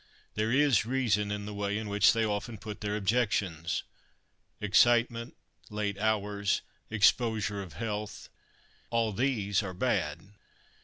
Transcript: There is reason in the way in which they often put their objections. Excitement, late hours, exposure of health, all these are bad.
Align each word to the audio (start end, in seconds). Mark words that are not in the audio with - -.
There 0.33 0.51
is 0.51 0.83
reason 0.83 1.29
in 1.29 1.45
the 1.45 1.53
way 1.53 1.77
in 1.77 1.87
which 1.87 2.11
they 2.11 2.25
often 2.25 2.57
put 2.57 2.81
their 2.81 2.95
objections. 2.95 3.83
Excitement, 4.59 5.37
late 5.69 5.99
hours, 5.99 6.61
exposure 6.89 7.61
of 7.61 7.73
health, 7.73 8.27
all 8.89 9.13
these 9.13 9.61
are 9.61 9.75
bad. 9.75 10.33